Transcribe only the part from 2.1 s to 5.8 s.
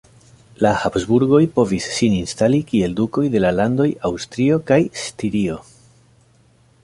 instali kiel dukoj de la landoj Aŭstrio kaj Stirio.